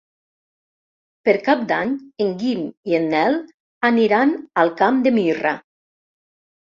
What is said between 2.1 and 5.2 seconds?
en Guim i en Nel aniran al Camp de